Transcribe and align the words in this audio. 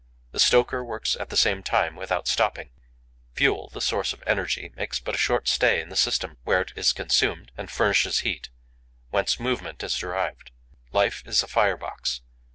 The 0.31 0.39
stoker 0.39 0.83
works 0.83 1.15
at 1.19 1.29
the 1.29 1.37
same 1.37 1.61
time, 1.61 1.95
without 1.95 2.27
stopping. 2.27 2.71
Fuel, 3.35 3.69
the 3.69 3.79
source 3.81 4.13
of 4.13 4.23
energy, 4.25 4.73
makes 4.75 4.99
but 4.99 5.13
a 5.13 5.17
short 5.19 5.47
stay 5.47 5.79
in 5.79 5.89
the 5.89 5.95
system, 5.95 6.37
where 6.43 6.61
it 6.61 6.73
is 6.75 6.91
consumed 6.91 7.51
and 7.55 7.69
furnishes 7.69 8.21
heat, 8.21 8.49
whence 9.11 9.39
movement 9.39 9.83
is 9.83 9.95
derived. 9.95 10.49
Life 10.91 11.21
is 11.27 11.43
a 11.43 11.47
fire 11.47 11.77
box. 11.77 12.21